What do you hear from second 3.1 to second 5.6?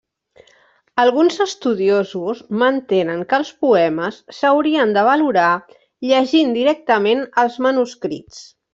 que els poemes s'haurien de valorar